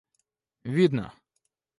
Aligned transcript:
видно 0.71 1.05